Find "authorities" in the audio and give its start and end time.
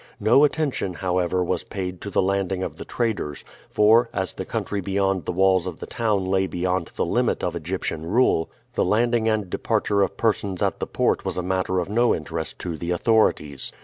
12.89-13.71